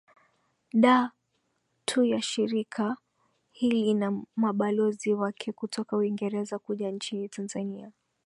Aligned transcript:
da 0.73 1.11
tu 1.85 2.03
ya 2.03 2.21
shirika 2.21 2.97
hili 3.51 3.93
na 3.93 4.21
mabalozi 4.35 5.13
wake 5.13 5.51
kutoka 5.51 5.97
uingereza 5.97 6.59
kuja 6.59 6.91
nchini 6.91 7.29
tanzania 7.29 7.91